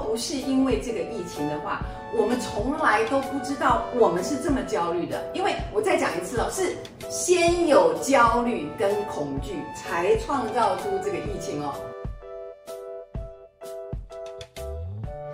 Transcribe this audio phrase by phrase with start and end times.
[0.00, 1.80] 不是因为这个疫情的话，
[2.16, 5.22] 我们从来都不知道我们是这么焦虑的。
[5.34, 6.76] 因为我再讲一次哦，是
[7.10, 11.74] 先有焦虑跟恐惧，才创造出这个疫情哦。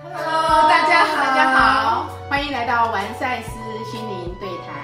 [0.02, 3.50] Hello，大家好，大家好，欢迎来到完赛斯
[3.90, 4.76] 心灵对谈。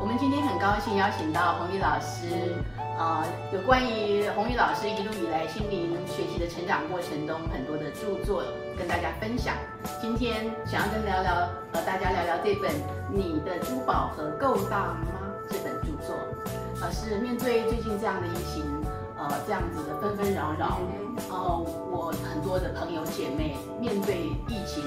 [0.00, 2.54] 我们今天很高兴邀请到红玉老师。
[2.96, 8.44] 呃，有关于红宇老师一路以来心灵学习的成长过程中很多的著作
[8.78, 9.56] 跟大家分享。
[10.00, 11.34] 今天想要跟聊聊，
[11.72, 12.70] 和大家聊聊这本
[13.10, 15.06] 《你的珠宝盒够大吗》
[15.52, 16.14] 这本著作。
[16.80, 18.62] 呃，是面对最近这样的疫情，
[19.18, 20.78] 呃，这样子的纷纷扰扰，
[21.30, 24.84] 呃，我很多的朋友姐妹面对疫情，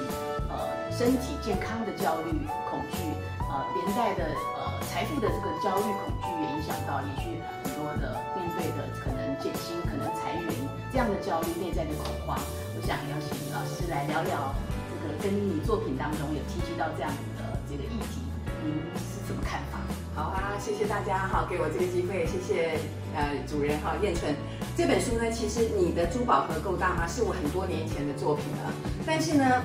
[0.48, 0.56] 呃，
[0.90, 2.32] 身体健康的焦虑、
[2.72, 3.04] 恐惧，
[3.52, 4.24] 呃，连带的
[4.56, 7.42] 呃财富的这个焦虑、恐惧也影响到，也许。
[7.77, 10.49] 多的面对的可能减薪、可能裁员
[10.91, 12.38] 这样的焦虑、内在的恐慌，
[12.76, 14.55] 我想邀请老师来聊聊
[14.90, 18.25] 这个跟你作品当中有提及到这样的这个议题，
[18.66, 19.78] 您是怎么看法？
[20.16, 22.80] 好啊，谢谢大家哈，给我这个机会，谢谢
[23.16, 24.34] 呃主人哈燕春。
[24.75, 27.06] 这本书呢，其实你的珠宝盒够大吗？
[27.08, 28.73] 是我很多年前的作品了，
[29.06, 29.62] 但是呢。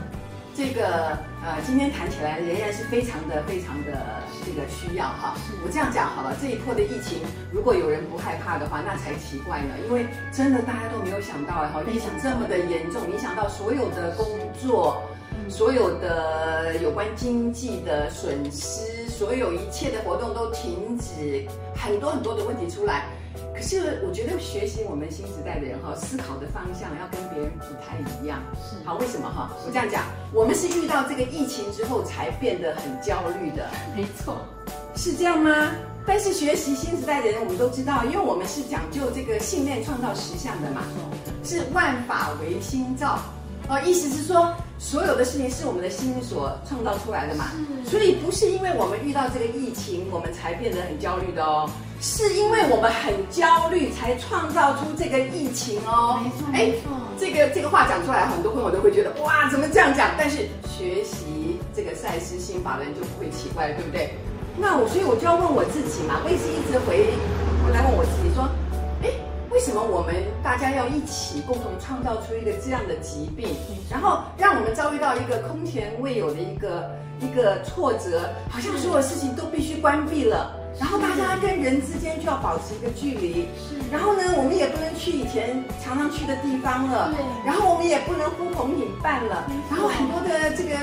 [0.55, 5.35] 这个呃，今天谈起来仍然是非常的、非常的这个需要哈。
[5.65, 9.75] 我这样讲好了，这一波的疫情，如果有人不害怕的话，那才奇怪呢。
[9.87, 14.27] 因为真的大家都没有想到哈，疫情这么的严重，影响到所有的工
[14.61, 15.03] 作，
[15.49, 23.07] 所有的有关经济的损失，所有一切的活动都停止，很多很多的问题出来。
[23.55, 28.43] 可是我觉得学习我们新时代的人哈，思考的方向要跟别人不太一样。
[28.57, 29.51] 是好，为什么哈？
[29.67, 33.71] 我这样讲，我们是遇到这个疫情之后才变得很焦虑的。
[33.97, 34.39] 没错，
[34.97, 35.73] 是这样吗？
[36.05, 40.83] 但是学习新时代的人，我们都知道，因为我们是讲究这个信念创造实相的嘛，
[41.45, 43.21] 是万法唯心造。
[43.69, 47.53] 哦，意思是说，所有的事情是我们的心所创造出来的嘛。
[47.87, 51.71] 所以不是因为我们遇到这个疫情，我们才变得很焦虑的哦。
[52.01, 56.19] 是因为我们很焦虑，才创造出这个疫情哦。
[56.21, 56.91] 没错，没错。
[57.17, 60.11] 这个这个话讲出来，很多朋友都会觉得哇，怎么这样讲？
[60.19, 64.11] 但是学习这个赛斯心法的人就不会奇怪了，对不对？
[64.59, 67.15] 那我所以我就要问我自己嘛，我也是一直回
[67.73, 68.51] 来问我自己说，
[69.63, 70.13] 什么我们
[70.43, 73.55] 大家要一起共同创造出一个这样的疾病，
[73.89, 76.91] 然后让我们遭遇到一个空前未有的一个
[77.21, 80.59] 一个挫折，好像所有事情都必须关闭了。
[80.81, 83.79] 然后大家跟人之间就要保持一个距离，是。
[83.93, 87.23] 然后呢，我们也不能去以前常常去的地方了，对。
[87.47, 90.75] 然后我们也不能呼朋引伴了，然后很多的这个，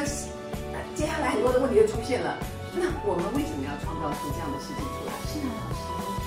[0.96, 2.38] 接下来很多的问题就出现了。
[2.80, 5.12] 那我们为什么要创造出这样的事情出来？
[5.28, 5.68] 是啊，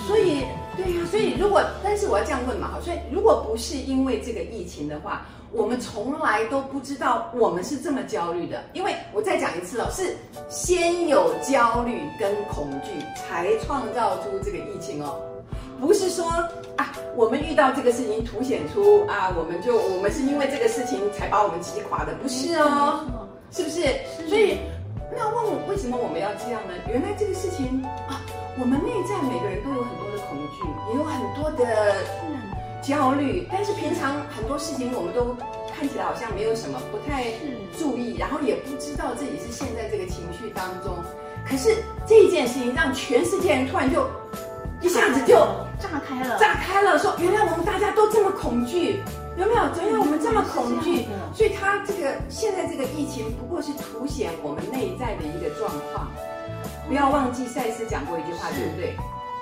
[0.07, 0.45] 所以，
[0.77, 5.27] 对呀，所以如果，但是我要这样问嘛，所以如果不是因为这个疫情的话。
[5.55, 10.17] 我们从来都不知道我们是这么焦虑的，因为我再讲一次哦，是
[10.49, 15.21] 先有焦虑跟恐惧，才创造出这个疫情哦，
[15.79, 16.25] 不是说
[16.79, 23.05] 啊，我们遇到这个事情凸显出啊，我们就我们是因为这个事情才把我们击垮的，不是哦，
[23.51, 23.83] 是不是？
[24.27, 24.57] 所以
[25.15, 26.73] 那问我为什么我们要这样呢？
[26.89, 28.25] 原来这个事情啊，
[28.59, 31.97] 我们内在每个人都有很多的恐惧，也有很多的。
[32.83, 35.37] 焦虑，但是平常很多事情我们都
[35.73, 37.27] 看起来好像没有什么，不太
[37.79, 40.99] 注意，然后也不知道自己是陷在这个情绪当中。
[41.49, 41.77] 可是
[42.09, 44.05] 这件事情让全世界人突然就
[44.81, 45.37] 一下子就
[45.79, 48.99] 炸开了，炸开了，说原来我们大家都这么恐惧，
[49.39, 49.63] 有没有？
[49.81, 56.11] 原来我们这么恐惧，所以他这个现在这个疫情不过是凸显我们内在的一个状况。
[56.93, 58.95] 不要忘记赛斯讲过一句话，对不对？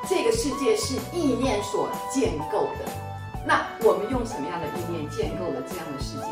[0.09, 2.87] 这个世界是意念所建构的。
[3.45, 6.31] 那我们用什么样的意念建构了这样的世界？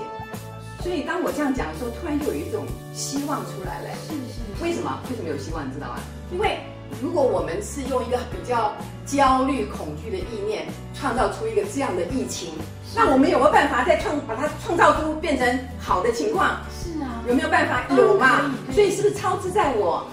[0.81, 2.65] 所以当我这样讲的时候，突然就有一种
[2.95, 3.89] 希望出来了。
[4.07, 4.63] 是是。
[4.63, 4.97] 为什么？
[5.11, 5.69] 为什么有希望？
[5.69, 5.99] 你知道吗？
[6.31, 6.61] 因为
[7.03, 8.73] 如果我们是用一个比较
[9.05, 12.55] 焦虑、恐惧的意念创造出一个这样的疫情，
[12.95, 16.63] 那我们有没有办法再创把它创造出变成好的情况？
[16.71, 17.27] 是啊。
[17.27, 17.83] 有没有办法？
[17.97, 18.55] 有嘛？
[18.71, 20.07] 所以是不是超支在我？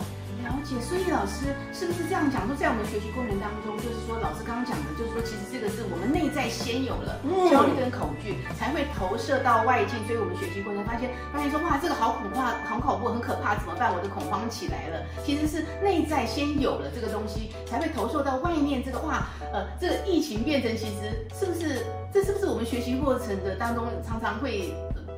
[0.82, 2.46] 所以老师是不是这样讲？
[2.48, 9.96] 说在我们学习过程当中，就是说老师刚刚讲的，就是说其实这个是我们内在先有了焦虑跟恐惧，才会投射到外境。
[10.06, 13.94] 所以我们学习过程发现，发现说哇，这个好恐怕，好恐怖，很可怕，怎么办？
[13.94, 15.06] 我的恐慌起来了。
[15.24, 18.84] 其实是内在先有了这个东西，才会投射到外面。
[18.84, 21.86] 这个哇，呃，这个疫情变成其实是不是？
[22.14, 24.74] 这是不是我们学习过程的当中常常会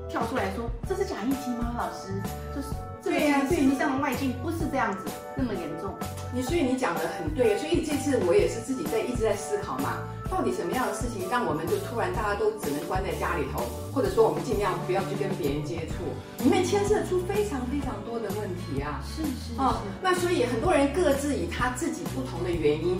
[0.09, 1.75] 跳出来说这是假议题吗？
[1.77, 2.11] 老师，
[2.55, 2.69] 就是
[3.07, 5.95] 这个对呀事实上外境不是这样子那么严重。
[6.33, 13.63] 你所以你讲的很对，所以这次我也是自己在一直在思考嘛，到底什么样的事情让我们就突然大家都只能关在家里头，
[13.93, 16.03] 或者说我们尽量不要去跟别人接触，
[16.43, 18.99] 里面牵涉出非常非常多的问题啊。
[19.07, 22.99] 是是哦，那所以很多人各自以他自己不同的原因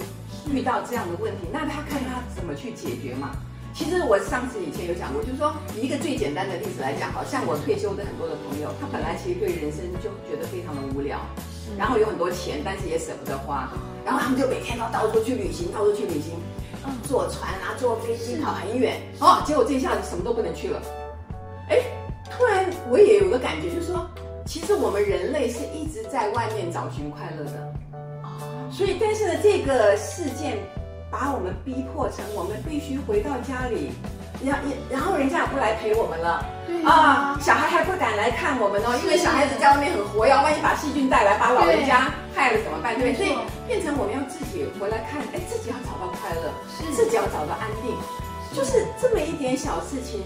[0.49, 3.35] 遇到这样的问题，那他看他怎么去解决嘛。
[3.77, 11.19] 其实我上次以前有讲过，就是说以一个最简单的例子来讲，好像我退休的很多的朋友，他本来其实对人生就觉得非常的无聊，
[11.77, 13.69] 然后有很多钱，但是也舍不得花，
[14.03, 16.33] 然后他们就每天都到处去旅行，到处去旅行，
[16.87, 20.81] 嗯坐船啊，坐飞机跑很远，哦，结果这一下子什么都不能去了。
[21.69, 21.77] 哎，
[22.31, 24.09] 突然我也有个感觉，就是说，
[24.43, 27.73] 其实我们人类是一直在外面找寻快乐的。
[28.23, 28.41] 哦，
[28.71, 30.57] 所以，但是呢，这个事件
[31.09, 33.91] 把我们逼迫成我们必须回到家里，
[34.43, 36.45] 然也然后人家也不来陪我们了。
[36.67, 42.97] 对啊，小孩还不敢来看我们哦，因为小孩子在外面很活跃，万一把细菌带来，把老人家害了怎么办？
[42.99, 43.13] 对？
[43.15, 43.37] 所以
[43.67, 46.51] 变成我们要自己回来看，哎，自己要找到快乐，
[46.93, 47.95] 自己要找到安定，
[48.53, 50.21] 就是这么一点小事情，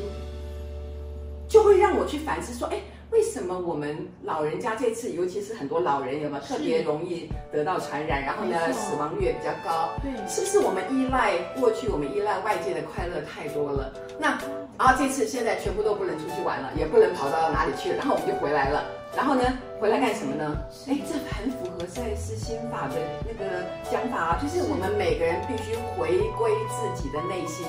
[1.48, 2.78] 就会让我去反思说，哎。
[3.12, 9.90] 为什么我们老人家这次，尤其是很多老人有没有特别容易得到传染，然后呢死亡率也比较高？
[10.02, 13.94] 对，是不是我们依赖过去我们依赖外界的快乐太多了？
[14.18, 14.40] 那
[14.80, 18.86] 然后这次现在全部都不能出去玩了，也不能跑到哪里去了，然后我们就回来了。
[19.14, 19.44] 然后呢，
[19.78, 20.58] 回来干什么呢？
[20.88, 22.96] 哎，这很符合赛斯心法的
[23.28, 27.68] 那个讲法啊，就是我们每个人必须回归自己的内心，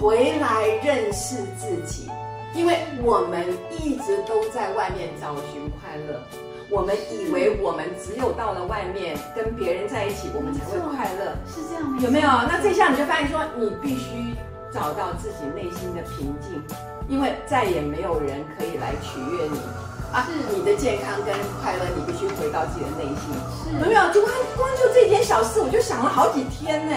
[0.00, 2.08] 回来认识自己。
[2.54, 3.44] 因为我们
[3.78, 6.22] 一直都在外面找寻快乐，
[6.70, 12.28] 我们以为我们只有到了外面跟别人在一起，我们才会快乐，是这样有没有？
[12.46, 14.34] 那这下你就发现说，你必须
[14.72, 16.62] 找到自己内心的平静，
[17.08, 19.58] 因为再也没有人可以来取悦你
[20.12, 20.28] 啊！
[20.54, 23.34] 你的健康跟快乐，你必须回到自己的内心，
[23.66, 24.12] 是有没有？
[24.12, 26.94] 就光光就这件小事，我就想了好几天呢。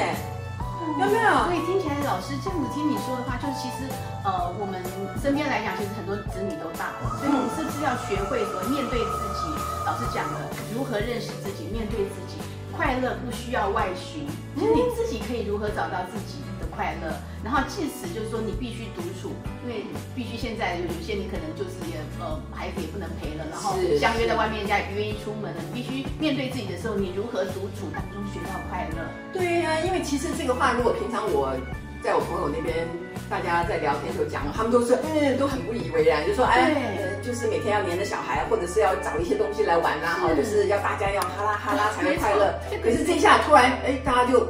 [0.95, 1.29] 有没有？
[1.45, 3.91] 所以听起来，老师这样子听你说的话，就是其实，
[4.23, 4.79] 呃，我们
[5.21, 9.51] 身边来讲，其实很多子女都大了，所以你是不是要学会和面对自己？
[9.85, 12.39] 老师讲的，如何认识自己，面对自己，
[12.75, 16.39] 快乐不需要外寻，就是你自己可以如何找到自己
[16.77, 17.09] 快乐。
[17.43, 19.33] 然后，即使就是说你必须独处，
[19.65, 19.81] 因为
[20.13, 29.01] 必须现在有些你可能就是也呃孩子也不能陪了，然后相约在外面，人家也不愿意出门了，你必须面对自己的时候，你如何独处当中学到快乐？
[29.33, 31.57] 对呀、因为其实这个话，如果平常我
[32.03, 32.85] 在我朋友那边，
[33.29, 42.53] 大家在聊天的时候讲，他们都是嗯都很不以为然，就说哎、呃就是每天要黏着小孩，或者是要找一些东西来玩啊，哈，就是要大家要哈拉哈拉 才能快乐。
[42.83, 44.47] 可是这下突然哎，大家就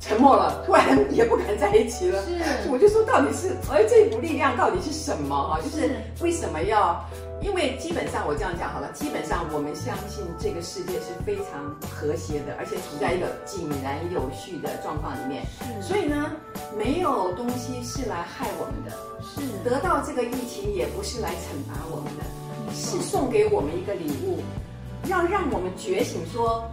[0.00, 2.20] 沉默了，突然也不敢在一起了。
[2.24, 2.32] 是
[2.70, 5.60] 我就说到底是哎这股力量到底是什么哈？
[5.62, 7.04] 就是为什么要？
[7.42, 15.42] 因为基本上我这样讲好了，基本上我们相信这个世界是非常和谐的，而且处在一个井然有序的状况里面。
[15.80, 16.32] 所以呢，
[16.76, 18.92] 没有东西是来害我们的，
[19.24, 24.40] 是得到这个疫情也不是来惩罚我们的，是送给我们一个礼物，
[25.08, 26.70] 要让我们觉醒说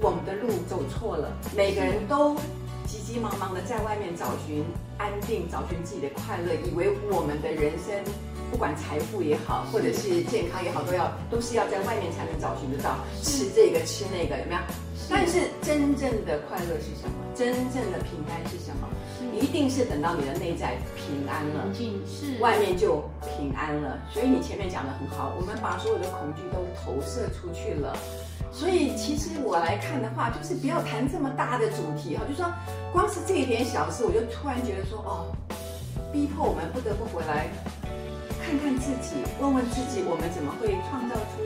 [0.00, 2.34] 我们的路走错了，每个人都
[2.86, 4.64] 急急忙忙的在外面找寻
[4.98, 7.94] 安定，找寻自己的快乐，以为我们的人生
[8.50, 14.60] 不管财富也好，或者是健康也好，都要都是要在外面才能找寻得到，吃这个吃那个，有没有？
[15.10, 17.14] 但是真正的快乐是什么？
[17.34, 18.88] 真正的平安是什么？
[19.34, 23.98] 一定是等到你的内在平安了，是外面就平安了。
[24.12, 27.96] 所以你前面讲的很好，我们把所有的恐惧都投射出去了。
[28.50, 32.50] 所以其实我来看的话，就是不要谈这么大的主题哈，就说
[32.92, 35.26] 光是这一点小事，我就突然觉得说，哦，
[36.12, 37.48] 逼迫我们不得不回来
[38.44, 41.40] 看看自己，问问自己，我们怎么会创造出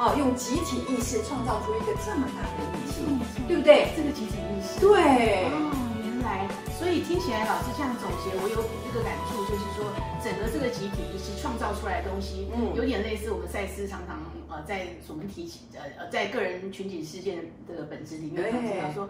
[0.00, 3.04] 哦，用集体意识创造出一个这么大的议题，
[3.46, 3.92] 对不对？
[3.96, 4.80] 这个集体意识。
[4.80, 5.44] 对。
[5.46, 5.79] 哦，原
[6.22, 6.48] 来，
[6.78, 9.90] 所以听起来老师这样总结，我有一个感触，就是说，
[10.22, 19.08] 整个这个集体意识创造出来的东西，嗯有点类似我们赛斯常常呃在我们提起呃呃在个人群体事件的本质里面对常讲说。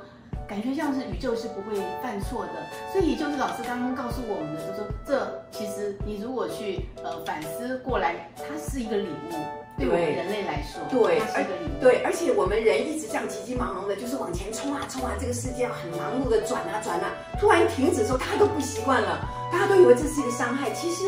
[0.49, 2.53] 感觉像是宇宙是不会犯错的，
[2.93, 9.33] 所以就是老师刚刚告诉我们的，就说这其实你如果去呃反思过来，它是一个礼物，
[9.81, 11.81] 对我们人类来说，对，它是一个礼物。
[11.81, 17.11] 对，而且我们人一直这样急急忙忙的，就是往前冲啊冲啊，这个世界很忙碌的转啊转啊，
[17.41, 21.05] 突然停止的时候，大家都不习惯了，大家都以为这是一个伤害，其实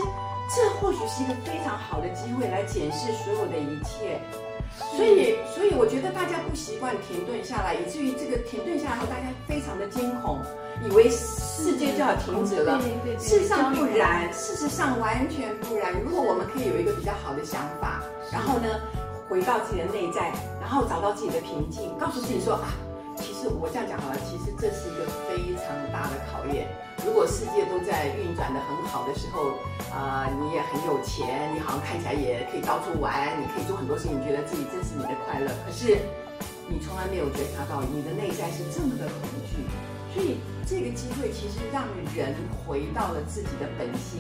[0.55, 4.21] 这或许是一个非常好的机会来检视所有的一切。
[4.97, 10.41] 所以，所以我觉得大家不习惯停顿下来，以至于这个停顿下来后，大家非常的惊恐，
[10.83, 12.81] 以为世界就要停止了。
[13.19, 15.93] 事实上不然，事实上完全不然。
[16.03, 18.69] 如果我们可以有一个比较好的想法，然后呢，
[19.29, 22.73] 回到自己的内在，然后找到自己的平静，告诉自己说啊，
[23.23, 26.67] 其实我这样讲好了，其实这是一个非常大的考验。
[27.07, 29.55] 如果世界都在运转的很好的时候，
[29.95, 35.47] 啊，你也很有钱，你好像看起来也可以到处玩，你可以做很多事情，你觉得自己这是你的快乐。
[35.63, 36.03] 可是
[36.67, 39.63] 你从来没有觉察到你的内在是这么的恐惧，
[40.11, 42.35] 所以这个机会其实让人
[42.67, 44.19] 回到了自己的本心，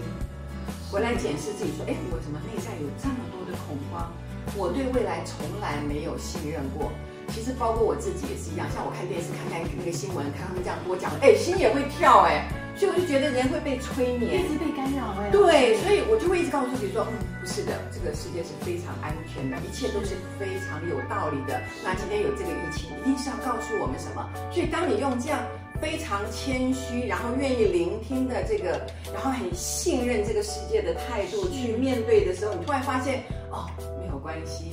[0.90, 4.06] 回来检视自己说，哎，我怎么内在有这么多的恐慌？
[4.54, 6.90] 我对未来从来没有信任过。
[7.28, 12.48] 其实包括我自己也是一样，像我看电视看看那个新闻，看他们这样播讲，哎，心也会跳，哎。
[12.74, 15.28] 所以我就觉得人会被催眠，一直被干扰哎。
[15.30, 21.60] 对，所以我就会一直告诉自己说，嗯，不是的，这个世界是非常安全的，一切都是非常有道理的。
[21.84, 24.24] 那今天有这个疫情，一定是要告诉我们什么？
[24.50, 25.38] 所以当你用这样
[25.82, 28.80] 非常谦虚，然后愿意聆听的这个，
[29.12, 33.68] 然后很信任这个世界的态度去面对的时候，你突然发现，哦，
[34.00, 34.72] 没有关系。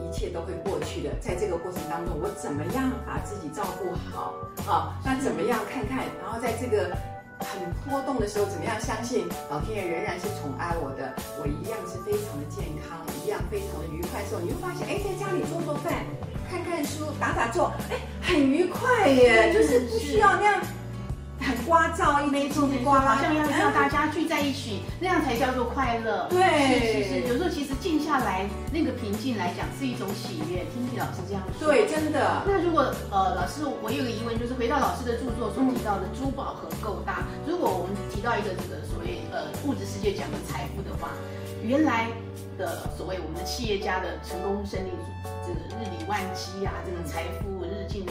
[0.00, 4.34] 一切都会过去的，在这个过程当中，我怎么样把自己照顾好
[4.70, 4.96] 啊？
[5.04, 6.04] 那怎么样看看？
[6.22, 6.96] 然后在这个
[7.40, 11.12] 很波动的时候，怎么样相信老天爷仍然是宠爱我的？
[11.40, 14.24] 我一样是非常的健康，一样非常的愉快。
[14.24, 15.92] 时候，你会发现，哎，在家里做做饭、
[16.48, 20.62] 看看书、打打坐，哎，很愉快耶，就是不需要那样。
[21.42, 26.26] 很聒噪，一没错，好像要让大家聚在一起，那样才叫做快乐。
[26.30, 30.64] 对，其实有时候其实静下来，那个平静来讲是一种喜悦。
[30.72, 32.42] 听听老师这样说，对，真的。
[32.46, 41.10] 那如果呃，老师，我有个疑问，就是回到老师的著作所提到的珠宝和够大，如果我们提到一个这个所谓呃物质世界讲的财富的话，
[41.62, 42.08] 原来
[42.58, 44.90] 的所谓我们的企业家的成功胜利，
[45.46, 48.06] 这个日理万机啊，这个财富日进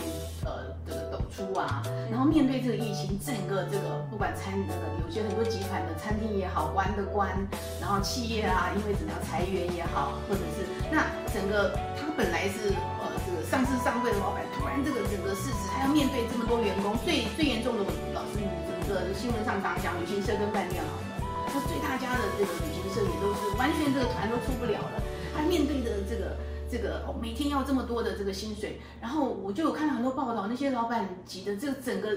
[0.45, 1.21] 呃这个。
[1.31, 1.81] 出啊，
[2.11, 7.31] 然后面对这个疫情，整个这个不管餐那个有些很多集团的餐厅也好，关的关，
[7.79, 21.10] 然后企业啊，因为怎么样裁员也好，或者是那整个他本来是呃这个上市上柜的老板，突然这个整个市值他要面对这么多员工，最最严重的老师你，整个新闻上刚讲旅行社跟饭店好了，
[21.51, 25.03] 他最大家的这个旅行社也都是完全这个团都出不了了，
[25.35, 26.37] 他面对的这个。
[26.71, 32.07] 这个每天要这么多的这个薪水，然后我就有看到很多报道，那些老板急的这个整个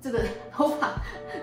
[0.00, 0.20] 这个
[0.52, 0.92] 头发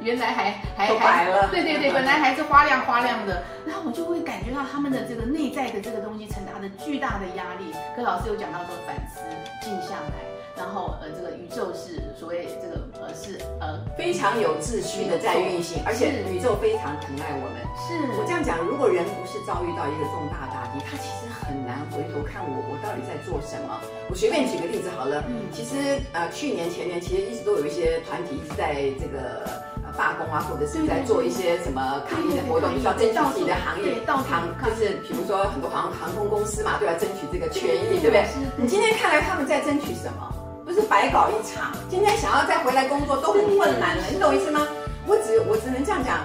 [0.01, 7.73] 原来还还白了，对对对，本来还是花亮花亮的，然后我就会感觉到他们的这个内在的这个东西承担的巨大的压力。
[7.93, 9.19] 跟老师有讲到说反思，
[9.61, 10.34] 静下来。
[10.57, 17.59] 然后呃，这个宇宙是所谓这个呃是呃非常有秩序的在运行，而且宇宙非常疼爱我们。
[17.75, 23.79] 是我这样讲，如果人不是遭遇到一个重大打击，他其实很难回头看我，我到底在做什么。
[24.07, 29.43] 我随便举个例子好了，嗯，其实呃去年前年其实一直都有一些团体一直在这个
[29.99, 38.23] 罢工啊，或者是在做一些什么抗议的活动，就是要争取自己的行业，航就是比如说很多航航空公司嘛，都要争取这个权益，对不对？
[38.55, 40.31] 你今天看来他们在争取什么？
[40.75, 44.59] 不是白搞一场，今天想要再回来工作都很困难了，你懂意思吗？
[45.07, 46.19] 我只我只能这样讲，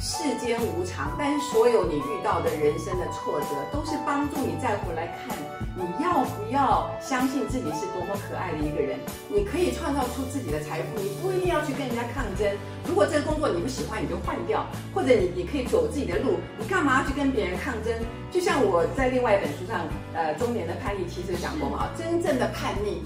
[0.00, 5.36] 世间无常，但是所有你遇到的人生的挫折，都是帮助你再回来看，
[5.76, 8.96] 你要不要相信自己是多么可爱的一个人？
[9.28, 12.48] 你可以创造出自己的财富，你不一定要去跟人家抗争。
[12.88, 17.92] 如果这个工作你不喜欢，你就换掉，或者你你可以走自己的路，你干嘛去跟别人抗争？
[18.32, 19.84] 就像我在另外一本书上，
[20.14, 23.04] 呃，中年的叛逆其实讲过嘛，真正的叛逆。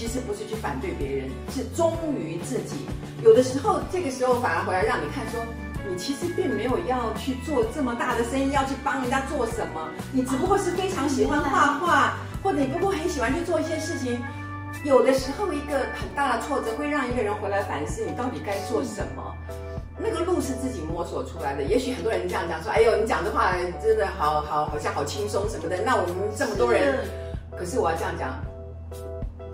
[0.00, 2.86] 其实不是去反对别人，是忠于自己。
[3.22, 5.38] 有的时候，这个时候反而回来让你看，说
[5.86, 9.90] 你其实并没有要去做这么大的生意，要去帮人家做什么。
[10.10, 14.18] 你只不过是非常喜欢画画，或者你不过很喜欢去做一些事情。
[14.86, 19.36] 有的时候，一个很大的挫折会让一个人回来反思，你到底该做什么。
[19.98, 21.62] 那个路是自己摸索出来的。
[21.62, 23.52] 也许很多人这样讲说：“哎呦，你讲的话
[23.82, 27.04] 真的好好，好像好轻松什么的。”那我们这么多人，
[27.54, 28.32] 可是我要这样讲。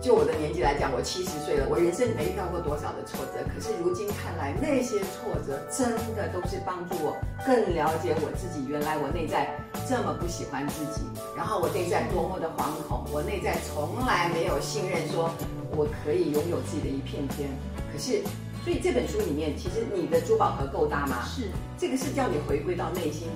[0.06, 3.42] 就我的年纪来讲，我七十岁了，我人生没遇到过多少的挫折。
[3.50, 8.64] 可是如今看来，那些挫折真的都是帮助我更了解我自己。
[8.68, 9.50] 原来我内在
[9.82, 11.02] 这么不喜欢自己，
[11.36, 15.28] 然后我内在多么的惶恐，我内在从来没有信任，说
[15.74, 17.50] 我可以拥有自己的一片天。
[17.90, 18.22] 可是，
[18.62, 21.26] 所以这本书里面，其实你的珠宝盒够大吗？
[21.26, 23.26] 是，这个是叫你回归到内心。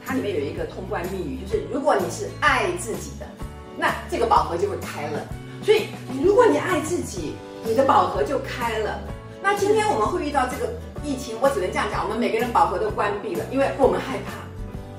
[0.00, 3.28] 它里面有一个通关密语，就是如果你是爱自己的，
[3.76, 5.20] 那这个宝盒就会开了。
[5.64, 5.86] 所以，
[6.22, 9.00] 如果你爱自己，你的宝盒就开了。
[9.42, 10.70] 那今天我们会遇到这个
[11.02, 14.44] 疫情，我只能这样讲，我们每个人饱和都关闭了，因为我们害怕，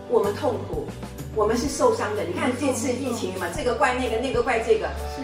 [0.10, 0.88] 我们痛苦，
[1.36, 2.24] 我们是受伤的。
[2.24, 5.22] 你看这次疫情嘛，这个怪那个，那个怪这个，是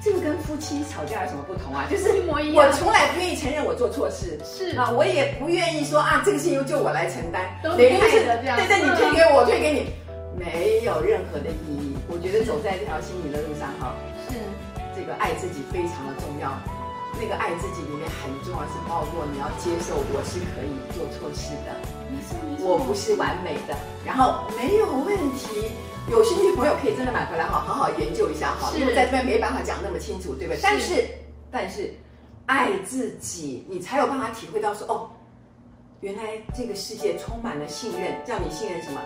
[0.00, 1.86] 这个跟夫妻吵架有什么不同啊？
[1.90, 9.90] 就是一模一样我从来不愿意承认我做错事，是啊，我也不愿意说啊，这个事情就我来承担，都是每个人对对，你嗯推给我，我推给你，
[10.38, 11.94] 没有任何的意义。
[12.08, 13.94] 我觉得走在这条心灵的路上哈，
[15.06, 16.52] 个爱自己非常的重要。
[17.18, 21.72] 那个爱自己里面很重要是包括你要接受我是可以做错事的，
[22.12, 25.70] 没错没错，我不是完美的，然后没有问题。
[26.10, 30.56] 有兴趣的朋友可以真的买回来哈，好好研究一下哈，是因为在这边没办法讲那么清楚，对不对？
[30.56, 31.08] 是但是
[31.50, 31.94] 但是
[32.44, 35.10] 爱自己，你才有办法体会到说哦，
[36.00, 36.22] 原来
[36.54, 39.00] 这个世界充满了信任，叫你信任什么？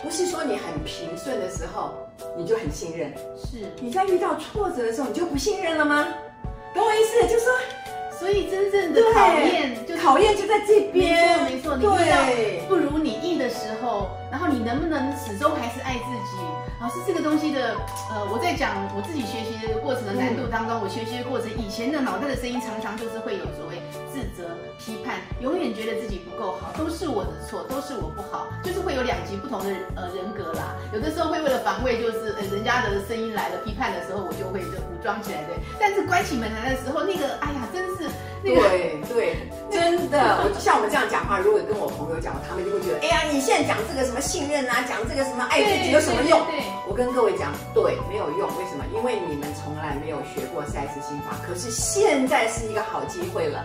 [0.00, 1.92] 不是说你很平顺的时候
[2.36, 3.66] 你就很信任，是。
[3.80, 6.06] 你在遇到挫折的时候你就不信任了吗？
[6.72, 7.22] 懂我意思？
[7.22, 7.52] 就是说
[8.16, 12.62] 所以真正的对考验就是考验就在这边，没错没错，你遇到对。
[12.68, 15.98] 不如你意的时候，然后你能不能始终还是爱自
[16.30, 16.42] 己？
[16.80, 17.74] 老师这个东西的，
[18.12, 23.75] 呃，我在讲我自己学习的过程的难度当中，我学习的过程，以前的脑袋的声音常常就是会有所谓
[24.16, 30.72] 自责、批判，永远觉得自己不够好，都是我的错，都是我不好，就是会有两极不同的呃人格啦。
[30.94, 35.52] 有的时候会为了防卫，就是呃人家的声音来了批判的时候，我就会就武装起来对。
[35.78, 38.08] 但是关起门来的时候，那个哎呀，真是
[38.40, 39.36] 那个对对，
[39.68, 46.40] 真的，我像我们这样讲话，如果跟我朋友讲，他们就会觉得，哎呀，你现在讲这个什么信任啊，讲这个什么爱自己有什么用？
[46.48, 48.48] 对我跟各位讲，对，没有用。
[48.56, 48.84] 为什么？
[48.96, 53.60] 因为你们从来没有学过赛斯心法，可是现在是一个好机会了。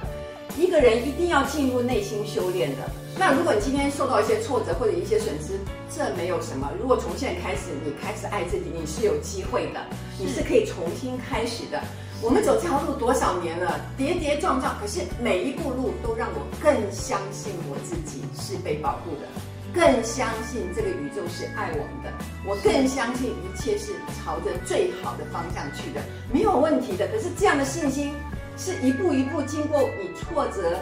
[0.58, 2.78] 一个人一定要进入内心修炼的。
[3.18, 5.60] 那如果你今天受到一些挫折或者一些损失，
[5.96, 6.72] 这没有什么。
[6.80, 9.80] 如果从现在开始，你开始爱自己，你是有机会的，
[10.18, 11.80] 你是可以重新开始的。
[12.22, 19.28] 我们走这条路多少年了，跌跌撞撞，可是每一步路都让我更相信我自己是被保护的，
[19.74, 22.14] 更相信这个宇宙是爱我们的，
[22.46, 27.08] 我更相信一切是朝着最好的方向去的，没有问题的。
[27.08, 28.14] 可是这样的信心
[28.62, 30.78] 是一步一步经过你挫折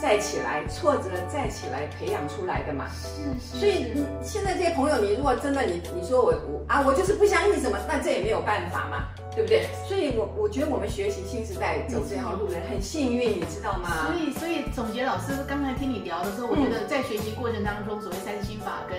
[0.00, 2.86] 再起来，挫折再起来培养出来的嘛。
[2.90, 9.66] 是是，所以你现在这些朋友，你如果真的你你说我我啊，我就是不相信什么，那这也没有办法嘛，对不对？
[9.86, 14.16] 所以我我觉得我们学习新时代走这条路的人很幸运，你知道吗所？
[14.16, 18.98] 以，所以总结老师刚才听你聊的时候，我觉得在学习过程当中，所谓三心法跟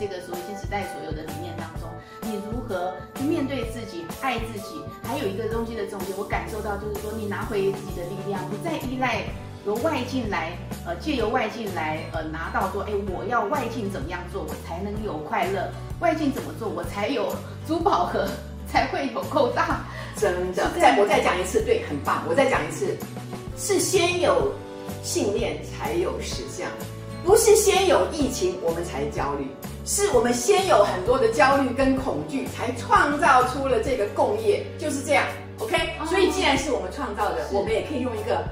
[0.00, 0.40] 这个所谓
[4.34, 9.22] 爱自己，还有一个东西的重点，我感受到就是说，你拿回自己的力量，不再依赖
[9.64, 15.70] 由外境来，呃，借由外境来，呃，拿到说，哎，我要外境怎么样做，我才能有快乐？
[16.00, 17.32] 外境怎么做，我才有
[17.64, 18.26] 珠宝盒，
[18.66, 19.84] 才会有够大。
[20.16, 22.24] 真的再我再讲一次，对，很棒。
[22.28, 22.96] 我再讲一次，
[23.56, 24.52] 是先有
[25.04, 26.68] 信念才有实相，
[27.24, 29.46] 不是先有疫情我们才焦虑，
[29.86, 35.24] 是我们先有很多的焦虑跟恐惧，才创造出了这个共业，就是这样。
[35.58, 38.44] OK，、哦所以既然是我们创造的，我们也可以用一个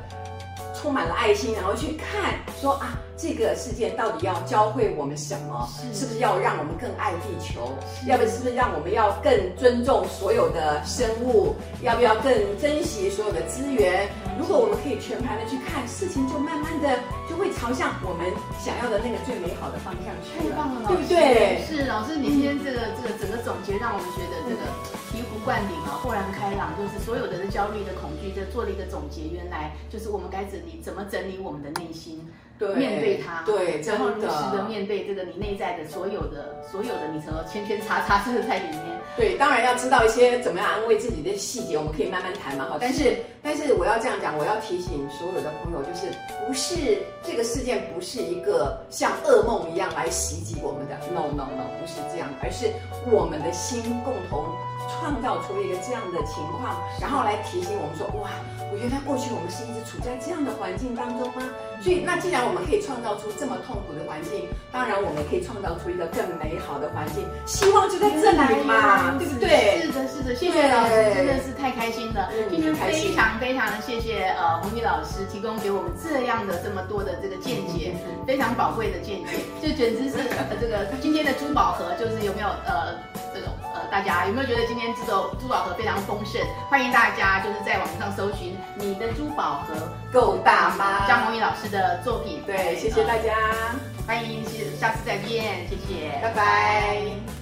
[0.83, 5.69] 充满了爱心，然后去看说啊，这个世界到底要教会我们什么？
[5.71, 7.71] 是是不是要让我们更爱地球？
[8.09, 11.55] 要不是不是让我们要更尊重所有的生物？
[11.83, 14.11] 要不要更珍惜所有的资源？
[14.37, 16.99] 如果我们可以全盘的去看，事情就慢慢的
[17.31, 18.27] 就会朝向我们
[18.59, 21.63] 想要的那个最美好的方向去太棒了，对不对？
[21.63, 24.67] 是老师，你今天这个这个整个总结，让我们觉得这个
[24.99, 25.02] 醍
[25.43, 32.27] 醐灌顶啊，豁然开朗，就是所有的焦虑的恐惧，这做了一个总结，原来就是我们该整理怎么整理我们的内心，
[32.59, 34.65] 对面对它，对，然后如实的的。
[34.69, 42.79] 面对这个你内在的所有的所有的你什么圈圈叉叉，这个在里面，对，当然要知道一些怎么样安慰自己的细节，我们可以慢慢谈嘛哈。
[42.81, 46.07] 但是，但是我要这样讲，我要提醒所有的朋友，就是
[46.47, 52.71] 不是这个事件不是一个像噩梦一样来袭击我们的，no no no，不是这样，而是
[53.11, 54.45] 我们的心共同
[54.89, 58.31] 创造出一个这样的情况，然后来提醒我们说，哇，
[58.73, 61.43] 我原来过去我们是一直处在这样的环境当中吗？
[61.83, 69.83] 所以，那既然我们可以创造出这么痛苦的环境，当然我们可以创造出一个更美好的环境，希望就在这里嘛，对不对？
[69.83, 72.31] 是的，是的，谢谢老师，真的是太开心了。
[72.31, 77.95] 嗯今天非常非常的谢谢呃红宇老师提供给我们这样的这么多的这个见解，
[78.27, 82.95] 非常宝贵的见解，就简直是呃这个今天的珠宝盒，就是有没有呃
[83.93, 86.41] 大家有没有觉得今天这个珠宝盒非常丰盛？
[86.71, 89.75] 欢迎大家就是在网上搜寻你的珠宝盒
[90.11, 91.07] 够大吗？
[91.07, 92.43] 张宏宇老师的作品。
[92.47, 93.37] 对，谢谢大家，家，
[94.07, 94.43] 欢迎
[94.81, 97.42] 下次再见，谢谢，拜拜。